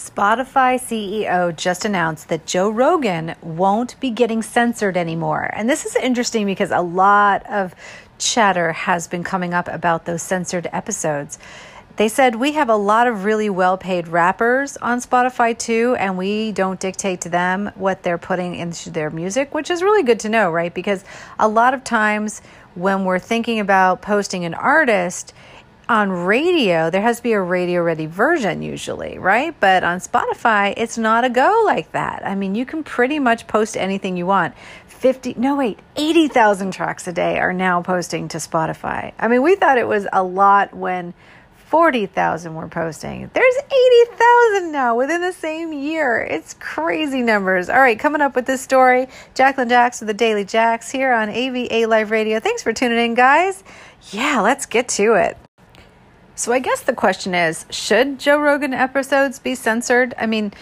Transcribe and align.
Spotify 0.00 0.80
CEO 0.80 1.54
just 1.54 1.84
announced 1.84 2.30
that 2.30 2.46
Joe 2.46 2.70
Rogan 2.70 3.34
won't 3.42 4.00
be 4.00 4.08
getting 4.08 4.40
censored 4.40 4.96
anymore. 4.96 5.50
And 5.52 5.68
this 5.68 5.84
is 5.84 5.94
interesting 5.94 6.46
because 6.46 6.70
a 6.70 6.80
lot 6.80 7.44
of 7.50 7.74
chatter 8.16 8.72
has 8.72 9.06
been 9.06 9.22
coming 9.22 9.52
up 9.52 9.68
about 9.68 10.06
those 10.06 10.22
censored 10.22 10.66
episodes. 10.72 11.38
They 11.96 12.08
said 12.08 12.36
we 12.36 12.52
have 12.52 12.70
a 12.70 12.76
lot 12.76 13.08
of 13.08 13.24
really 13.24 13.50
well 13.50 13.76
paid 13.76 14.08
rappers 14.08 14.78
on 14.78 15.00
Spotify 15.00 15.56
too, 15.56 15.96
and 15.98 16.16
we 16.16 16.50
don't 16.50 16.80
dictate 16.80 17.20
to 17.20 17.28
them 17.28 17.70
what 17.74 18.02
they're 18.02 18.16
putting 18.16 18.54
into 18.54 18.88
their 18.88 19.10
music, 19.10 19.52
which 19.52 19.68
is 19.68 19.82
really 19.82 20.02
good 20.02 20.20
to 20.20 20.30
know, 20.30 20.50
right? 20.50 20.72
Because 20.72 21.04
a 21.38 21.46
lot 21.46 21.74
of 21.74 21.84
times 21.84 22.40
when 22.74 23.04
we're 23.04 23.18
thinking 23.18 23.60
about 23.60 24.00
posting 24.00 24.46
an 24.46 24.54
artist, 24.54 25.34
on 25.90 26.08
radio, 26.08 26.88
there 26.88 27.02
has 27.02 27.16
to 27.16 27.22
be 27.24 27.32
a 27.32 27.40
radio 27.40 27.82
ready 27.82 28.06
version 28.06 28.62
usually, 28.62 29.18
right? 29.18 29.58
But 29.58 29.82
on 29.82 29.98
Spotify, 29.98 30.72
it's 30.76 30.96
not 30.96 31.24
a 31.24 31.28
go 31.28 31.62
like 31.66 31.90
that. 31.90 32.24
I 32.24 32.36
mean, 32.36 32.54
you 32.54 32.64
can 32.64 32.84
pretty 32.84 33.18
much 33.18 33.48
post 33.48 33.76
anything 33.76 34.16
you 34.16 34.24
want. 34.24 34.54
50, 34.86 35.34
no, 35.36 35.56
wait, 35.56 35.80
80,000 35.96 36.70
tracks 36.70 37.08
a 37.08 37.12
day 37.12 37.40
are 37.40 37.52
now 37.52 37.82
posting 37.82 38.28
to 38.28 38.38
Spotify. 38.38 39.12
I 39.18 39.26
mean, 39.26 39.42
we 39.42 39.56
thought 39.56 39.78
it 39.78 39.88
was 39.88 40.06
a 40.12 40.22
lot 40.22 40.72
when 40.72 41.12
40,000 41.66 42.54
were 42.54 42.68
posting. 42.68 43.28
There's 43.32 43.56
80,000 43.56 44.70
now 44.70 44.96
within 44.96 45.22
the 45.22 45.32
same 45.32 45.72
year. 45.72 46.20
It's 46.20 46.54
crazy 46.54 47.20
numbers. 47.20 47.68
All 47.68 47.80
right, 47.80 47.98
coming 47.98 48.20
up 48.20 48.36
with 48.36 48.46
this 48.46 48.60
story, 48.60 49.08
Jacqueline 49.34 49.68
Jax 49.68 50.00
with 50.00 50.06
the 50.06 50.14
Daily 50.14 50.44
Jax 50.44 50.88
here 50.88 51.12
on 51.12 51.30
AVA 51.30 51.86
Live 51.86 52.12
Radio. 52.12 52.38
Thanks 52.38 52.62
for 52.62 52.72
tuning 52.72 53.04
in, 53.04 53.14
guys. 53.14 53.64
Yeah, 54.12 54.40
let's 54.40 54.66
get 54.66 54.86
to 54.90 55.14
it. 55.14 55.36
So 56.40 56.54
I 56.54 56.58
guess 56.58 56.80
the 56.80 56.94
question 56.94 57.34
is 57.34 57.66
should 57.68 58.18
Joe 58.18 58.38
Rogan 58.40 58.72
episodes 58.72 59.38
be 59.38 59.54
censored? 59.54 60.14
I 60.16 60.24
mean, 60.24 60.54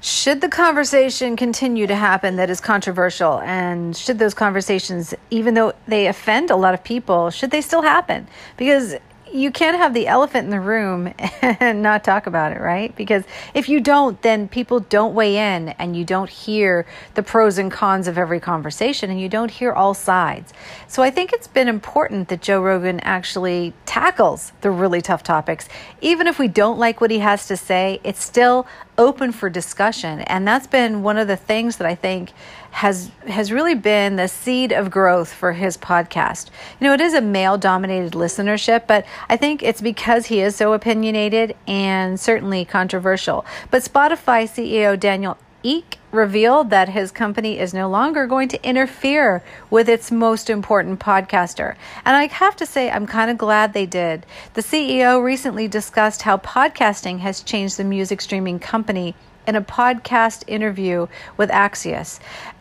should 0.00 0.40
the 0.40 0.48
conversation 0.48 1.36
continue 1.36 1.86
to 1.86 1.94
happen 1.94 2.36
that 2.36 2.48
is 2.48 2.58
controversial? 2.58 3.40
And 3.40 3.94
should 3.94 4.18
those 4.18 4.32
conversations, 4.32 5.12
even 5.28 5.52
though 5.52 5.74
they 5.86 6.06
offend 6.06 6.50
a 6.50 6.56
lot 6.56 6.72
of 6.72 6.82
people, 6.82 7.28
should 7.28 7.50
they 7.50 7.60
still 7.60 7.82
happen? 7.82 8.26
Because 8.56 8.94
you 9.36 9.50
can't 9.50 9.76
have 9.76 9.94
the 9.94 10.06
elephant 10.06 10.44
in 10.44 10.50
the 10.50 10.60
room 10.60 11.12
and 11.42 11.82
not 11.82 12.02
talk 12.02 12.26
about 12.26 12.52
it, 12.52 12.60
right? 12.60 12.94
Because 12.96 13.24
if 13.54 13.68
you 13.68 13.80
don't, 13.80 14.20
then 14.22 14.48
people 14.48 14.80
don't 14.80 15.14
weigh 15.14 15.36
in 15.36 15.70
and 15.70 15.96
you 15.96 16.04
don't 16.04 16.30
hear 16.30 16.86
the 17.14 17.22
pros 17.22 17.58
and 17.58 17.70
cons 17.70 18.08
of 18.08 18.16
every 18.16 18.40
conversation 18.40 19.10
and 19.10 19.20
you 19.20 19.28
don't 19.28 19.50
hear 19.50 19.72
all 19.72 19.94
sides. 19.94 20.52
So 20.88 21.02
I 21.02 21.10
think 21.10 21.32
it's 21.32 21.48
been 21.48 21.68
important 21.68 22.28
that 22.28 22.40
Joe 22.40 22.62
Rogan 22.62 23.00
actually 23.00 23.74
tackles 23.84 24.52
the 24.62 24.70
really 24.70 25.02
tough 25.02 25.22
topics. 25.22 25.68
Even 26.00 26.26
if 26.26 26.38
we 26.38 26.48
don't 26.48 26.78
like 26.78 27.00
what 27.00 27.10
he 27.10 27.18
has 27.18 27.46
to 27.48 27.56
say, 27.56 28.00
it's 28.04 28.24
still 28.24 28.66
open 28.98 29.32
for 29.32 29.50
discussion. 29.50 30.20
And 30.22 30.46
that's 30.46 30.66
been 30.66 31.02
one 31.02 31.18
of 31.18 31.28
the 31.28 31.36
things 31.36 31.76
that 31.76 31.86
I 31.86 31.94
think 31.94 32.32
has 32.72 33.10
has 33.26 33.50
really 33.50 33.74
been 33.74 34.16
the 34.16 34.28
seed 34.28 34.72
of 34.72 34.90
growth 34.90 35.32
for 35.32 35.52
his 35.52 35.76
podcast. 35.78 36.50
You 36.78 36.86
know, 36.86 36.92
it 36.92 37.00
is 37.00 37.14
a 37.14 37.20
male 37.20 37.56
dominated 37.56 38.12
listenership, 38.12 38.86
but 38.86 39.06
I 39.28 39.36
think 39.36 39.62
it's 39.62 39.80
because 39.80 40.26
he 40.26 40.40
is 40.40 40.56
so 40.56 40.72
opinionated 40.72 41.56
and 41.66 42.20
certainly 42.20 42.64
controversial. 42.64 43.46
But 43.70 43.82
Spotify 43.82 44.44
CEO 44.44 44.98
Daniel 44.98 45.38
Ek 45.64 45.98
revealed 46.16 46.70
that 46.70 46.88
his 46.88 47.12
company 47.12 47.58
is 47.58 47.72
no 47.72 47.88
longer 47.88 48.26
going 48.26 48.48
to 48.48 48.68
interfere 48.68 49.42
with 49.70 49.88
its 49.88 50.10
most 50.10 50.50
important 50.50 50.98
podcaster. 50.98 51.76
And 52.04 52.16
I 52.16 52.26
have 52.26 52.56
to 52.56 52.66
say, 52.66 52.90
I'm 52.90 53.06
kind 53.06 53.30
of 53.30 53.38
glad 53.38 53.72
they 53.72 53.86
did. 53.86 54.26
The 54.54 54.62
CEO 54.62 55.22
recently 55.22 55.68
discussed 55.68 56.22
how 56.22 56.38
podcasting 56.38 57.20
has 57.20 57.42
changed 57.42 57.76
the 57.76 57.84
music 57.84 58.20
streaming 58.20 58.58
company 58.58 59.14
in 59.46 59.54
a 59.54 59.62
podcast 59.62 60.42
interview 60.46 61.06
with 61.36 61.50
Axios. 61.50 62.18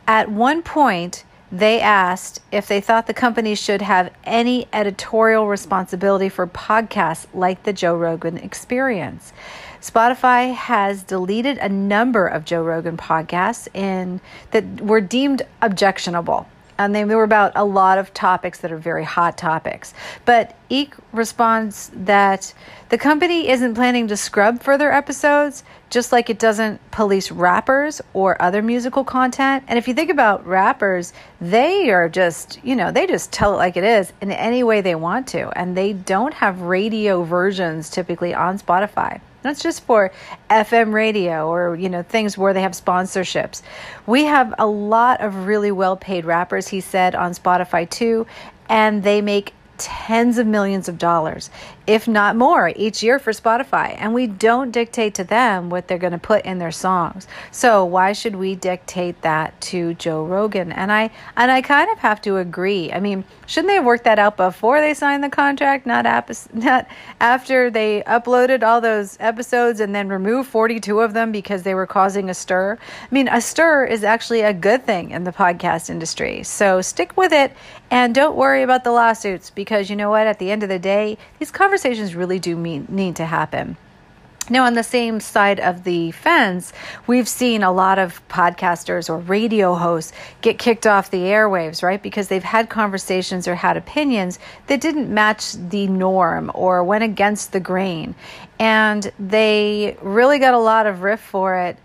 At 0.08 0.30
one 0.30 0.62
point, 0.62 1.24
they 1.52 1.80
asked 1.80 2.42
if 2.52 2.68
they 2.68 2.82
thought 2.82 3.08
the 3.08 3.14
company 3.14 3.56
should 3.56 3.82
have 3.82 4.12
any 4.24 4.68
editorial 4.74 5.48
responsibility 5.48 6.28
for 6.28 6.48
podcasts 6.48 7.28
like 7.34 7.64
the 7.64 7.74
Joe 7.74 7.96
Rogan 7.96 8.38
experience. 8.38 9.32
Spotify 9.86 10.52
has 10.52 11.04
deleted 11.04 11.60
a 11.60 11.70
number 11.70 12.26
of 12.26 12.44
Joe 12.44 12.64
Rogan 12.64 12.98
podcasts 12.98 13.70
that 14.50 14.82
were 14.82 15.00
deemed 15.00 15.44
objectionable 15.62 16.48
and 16.80 16.96
they 16.96 17.06
were 17.06 17.24
about 17.24 17.52
a 17.56 17.64
lot 17.64 18.00
of 18.00 18.12
topics 18.14 18.60
that 18.60 18.72
are 18.72 18.78
very 18.78 19.04
hot 19.04 19.38
topics. 19.38 19.94
But 20.26 20.56
Ek 20.72 20.96
responds 21.14 21.92
that 21.94 22.52
the 22.90 22.98
company 22.98 23.48
isn't 23.50 23.76
planning 23.76 24.08
to 24.08 24.18
scrub 24.18 24.62
further 24.62 24.92
episodes, 24.92 25.64
just 25.92 26.12
like 26.12 26.32
it 26.32 26.40
doesn't 26.40 26.82
police 26.92 27.32
rappers 27.32 28.02
or 28.14 28.42
other 28.42 28.64
musical 28.64 29.04
content. 29.04 29.64
And 29.68 29.78
if 29.78 29.88
you 29.88 29.94
think 29.94 30.10
about 30.10 30.46
rappers, 30.48 31.14
they 31.40 31.92
are 31.92 32.10
just, 32.10 32.60
you 32.64 32.76
know, 32.76 32.92
they 32.92 33.06
just 33.06 33.32
tell 33.32 33.54
it 33.54 33.58
like 33.58 33.78
it 33.78 33.84
is 33.84 34.12
in 34.20 34.32
any 34.32 34.64
way 34.64 34.82
they 34.82 34.96
want 34.96 35.28
to. 35.28 35.48
And 35.58 35.78
they 35.78 35.94
don't 35.94 36.34
have 36.34 36.62
radio 36.62 37.24
versions 37.24 37.92
typically 37.92 38.34
on 38.34 38.58
Spotify. 38.58 39.22
That's 39.46 39.62
just 39.62 39.84
for 39.84 40.12
FM 40.50 40.92
radio 40.92 41.48
or, 41.48 41.76
you 41.76 41.88
know, 41.88 42.02
things 42.02 42.36
where 42.36 42.52
they 42.52 42.64
have 42.64 42.72
sponsorships. 42.72 43.62
We 44.08 44.24
have 44.24 44.56
a 44.58 44.66
lot 44.66 45.22
of 45.22 45.46
really 45.46 45.72
well 45.72 45.96
paid 45.96 46.26
rappers, 46.26 46.68
he 46.68 46.82
said, 46.82 47.14
on 47.14 47.34
Spotify 47.34 47.88
too, 47.88 48.26
and 48.70 49.04
they 49.04 49.22
make 49.22 49.54
tens 49.78 50.38
of 50.38 50.48
millions 50.48 50.88
of 50.88 50.98
dollars, 50.98 51.50
if 51.88 52.08
not 52.08 52.36
more, 52.36 52.72
each 52.76 53.04
year 53.04 53.20
for 53.20 53.32
Spotify. 53.32 53.96
And 54.00 54.14
we 54.14 54.28
don't 54.28 54.72
dictate 54.72 55.14
to 55.16 55.24
them 55.24 55.70
what 55.70 55.88
they're 55.88 55.98
going 55.98 56.14
to 56.14 56.18
put 56.18 56.46
in 56.46 56.60
their 56.60 56.72
songs. 56.72 57.28
So 57.52 57.86
why 57.86 58.14
should 58.14 58.36
we 58.36 58.56
dictate 58.56 59.22
that 59.22 59.60
to 59.62 59.94
Joe 59.96 60.26
Rogan? 60.26 60.72
And 60.72 60.92
I 60.92 61.12
and 61.36 61.52
I 61.52 61.62
kind 61.62 61.90
of 61.92 62.00
have 62.00 62.22
to 62.22 62.38
agree. 62.38 62.92
I 62.92 63.00
mean, 63.00 63.24
shouldn't 63.46 63.70
they 63.70 63.76
have 63.76 63.86
worked 63.86 64.06
that 64.06 64.20
out 64.20 64.38
before 64.38 64.82
they 64.82 64.94
signed 64.94 65.24
the 65.24 65.30
contract, 65.30 65.86
not 65.86 66.06
ap- 66.06 66.32
not 66.54 66.88
after 67.20 67.70
they 67.70 68.02
uploaded 68.08 68.64
all 68.64 68.82
those 68.82 69.18
episodes 69.20 69.80
and 69.80 69.94
then 69.94 70.10
removed 70.10 70.50
42 70.50 71.02
of 71.02 71.14
them 71.14 71.32
because 71.32 71.64
they 71.64 71.76
were 71.76 71.88
causing 71.88 72.30
a 72.30 72.34
stir? 72.34 72.78
I 73.02 73.14
mean, 73.14 73.28
a 73.28 73.42
stir 73.42 73.86
is 73.86 74.04
actually 74.04 74.42
a 74.42 74.54
good 74.54 74.86
thing 74.86 75.12
in 75.12 75.24
the 75.24 75.32
podcast 75.32 75.90
industry. 75.90 76.44
So 76.44 76.82
stick 76.82 77.16
with 77.18 77.32
it 77.32 77.52
and 77.92 78.16
don't 78.16 78.36
worry 78.36 78.64
about 78.64 78.84
the 78.84 78.92
lawsuits 78.92 79.50
because 79.50 79.65
you 79.90 79.96
know 79.96 80.10
what? 80.10 80.28
At 80.28 80.40
the 80.40 80.52
end 80.52 80.64
of 80.64 80.70
the 80.70 80.80
day, 80.80 81.18
these 81.40 81.52
conversations 81.52 82.16
really 82.16 82.40
do 82.40 82.56
mean, 82.56 82.86
need 82.90 83.16
to 83.18 83.26
happen. 83.26 83.78
Now, 84.48 84.66
on 84.66 84.76
the 84.76 84.84
same 84.84 85.20
side 85.22 85.60
of 85.60 85.84
the 85.86 86.12
fence, 86.12 86.72
we've 87.08 87.28
seen 87.28 87.64
a 87.64 87.72
lot 87.72 87.98
of 87.98 88.26
podcasters 88.28 89.10
or 89.10 89.18
radio 89.18 89.74
hosts 89.74 90.14
get 90.42 90.60
kicked 90.60 90.86
off 90.86 91.10
the 91.10 91.24
airwaves, 91.24 91.82
right? 91.82 92.02
Because 92.02 92.28
they've 92.28 92.44
had 92.44 92.70
conversations 92.70 93.48
or 93.48 93.56
had 93.56 93.76
opinions 93.76 94.38
that 94.68 94.82
didn't 94.82 95.12
match 95.12 95.54
the 95.54 95.88
norm 95.88 96.52
or 96.54 96.84
went 96.84 97.04
against 97.04 97.54
the 97.54 97.60
grain. 97.60 98.14
And 98.60 99.12
they 99.20 99.98
really 100.04 100.38
got 100.38 100.54
a 100.54 100.60
lot 100.60 100.86
of 100.86 101.02
riff 101.02 101.22
for 101.22 101.56
it. 101.58 101.78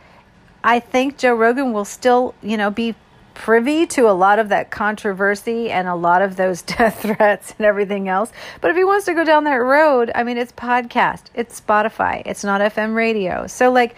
I 0.62 0.80
think 0.80 1.16
Joe 1.16 1.34
Rogan 1.34 1.72
will 1.72 1.86
still, 1.86 2.34
you 2.42 2.58
know, 2.58 2.70
be 2.70 2.94
privy 3.40 3.86
to 3.86 4.02
a 4.02 4.12
lot 4.12 4.38
of 4.38 4.50
that 4.50 4.70
controversy 4.70 5.70
and 5.70 5.88
a 5.88 5.94
lot 5.94 6.20
of 6.20 6.36
those 6.36 6.60
death 6.76 7.00
threats 7.00 7.54
and 7.56 7.64
everything 7.64 8.06
else. 8.06 8.30
But 8.60 8.70
if 8.70 8.76
he 8.76 8.84
wants 8.84 9.06
to 9.06 9.14
go 9.14 9.24
down 9.24 9.44
that 9.44 9.54
road, 9.54 10.12
I 10.14 10.24
mean, 10.24 10.36
it's 10.36 10.52
podcast, 10.52 11.22
it's 11.34 11.58
Spotify, 11.58 12.22
it's 12.26 12.44
not 12.44 12.60
FM 12.60 12.94
radio. 12.94 13.46
So, 13.46 13.72
like, 13.72 13.96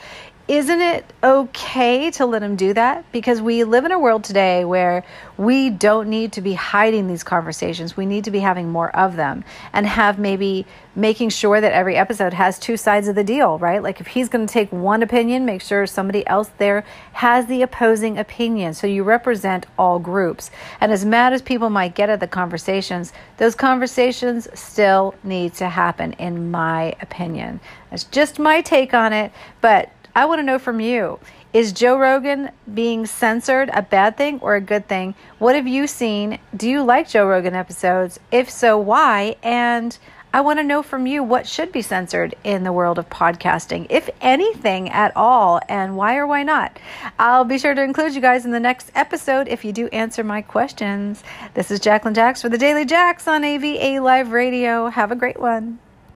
isn't 0.48 0.80
it 0.80 1.04
okay 1.22 2.10
to 2.10 2.26
let 2.26 2.42
him 2.42 2.56
do 2.56 2.74
that? 2.74 3.10
Because 3.12 3.40
we 3.40 3.62
live 3.62 3.84
in 3.84 3.92
a 3.92 3.98
world 3.98 4.24
today 4.24 4.64
where 4.64 5.04
we 5.38 5.70
don't 5.70 6.08
need 6.08 6.32
to 6.32 6.40
be 6.40 6.54
hiding 6.54 7.06
these 7.06 7.22
conversations. 7.22 7.96
We 7.96 8.06
need 8.06 8.24
to 8.24 8.30
be 8.32 8.40
having 8.40 8.68
more 8.68 8.94
of 8.94 9.14
them 9.14 9.44
and 9.72 9.86
have 9.86 10.18
maybe 10.18 10.66
making 10.96 11.30
sure 11.30 11.60
that 11.60 11.72
every 11.72 11.96
episode 11.96 12.34
has 12.34 12.58
two 12.58 12.76
sides 12.76 13.06
of 13.06 13.14
the 13.14 13.24
deal, 13.24 13.56
right? 13.58 13.82
Like 13.82 14.00
if 14.00 14.08
he's 14.08 14.28
going 14.28 14.46
to 14.46 14.52
take 14.52 14.70
one 14.72 15.02
opinion, 15.02 15.44
make 15.44 15.62
sure 15.62 15.86
somebody 15.86 16.26
else 16.26 16.50
there 16.58 16.84
has 17.12 17.46
the 17.46 17.62
opposing 17.62 18.18
opinion. 18.18 18.74
So 18.74 18.86
you 18.86 19.04
represent 19.04 19.66
all 19.78 20.00
groups. 20.00 20.50
And 20.80 20.90
as 20.90 21.04
mad 21.04 21.32
as 21.32 21.40
people 21.40 21.70
might 21.70 21.94
get 21.94 22.10
at 22.10 22.20
the 22.20 22.26
conversations, 22.26 23.12
those 23.36 23.54
conversations 23.54 24.48
still 24.58 25.14
need 25.22 25.54
to 25.54 25.68
happen, 25.68 26.14
in 26.14 26.50
my 26.50 26.96
opinion. 27.00 27.60
That's 27.90 28.04
just 28.04 28.38
my 28.38 28.60
take 28.60 28.92
on 28.92 29.12
it. 29.12 29.32
But 29.60 29.90
I 30.14 30.26
want 30.26 30.40
to 30.40 30.42
know 30.42 30.58
from 30.58 30.80
you 30.80 31.18
is 31.52 31.72
Joe 31.72 31.98
Rogan 31.98 32.50
being 32.72 33.06
censored 33.06 33.70
a 33.72 33.82
bad 33.82 34.16
thing 34.16 34.40
or 34.40 34.54
a 34.54 34.60
good 34.60 34.88
thing? 34.88 35.14
What 35.38 35.54
have 35.54 35.66
you 35.66 35.86
seen? 35.86 36.38
Do 36.56 36.68
you 36.68 36.82
like 36.82 37.08
Joe 37.08 37.26
Rogan 37.26 37.54
episodes? 37.54 38.18
If 38.30 38.50
so, 38.50 38.78
why? 38.78 39.36
And 39.42 39.96
I 40.34 40.40
want 40.40 40.58
to 40.58 40.64
know 40.64 40.82
from 40.82 41.06
you 41.06 41.22
what 41.22 41.46
should 41.46 41.72
be 41.72 41.82
censored 41.82 42.34
in 42.42 42.64
the 42.64 42.72
world 42.72 42.98
of 42.98 43.10
podcasting, 43.10 43.86
if 43.90 44.08
anything 44.22 44.88
at 44.88 45.14
all, 45.14 45.60
and 45.68 45.94
why 45.94 46.16
or 46.16 46.26
why 46.26 46.42
not. 46.42 46.78
I'll 47.18 47.44
be 47.44 47.58
sure 47.58 47.74
to 47.74 47.82
include 47.82 48.14
you 48.14 48.22
guys 48.22 48.46
in 48.46 48.50
the 48.50 48.60
next 48.60 48.90
episode 48.94 49.46
if 49.48 49.62
you 49.62 49.72
do 49.72 49.88
answer 49.88 50.24
my 50.24 50.40
questions. 50.40 51.22
This 51.52 51.70
is 51.70 51.80
Jacqueline 51.80 52.14
Jax 52.14 52.40
for 52.40 52.48
the 52.48 52.56
Daily 52.56 52.86
Jax 52.86 53.28
on 53.28 53.44
AVA 53.44 54.02
Live 54.02 54.32
Radio. 54.32 54.88
Have 54.88 55.12
a 55.12 55.16
great 55.16 55.38
one. 55.38 55.78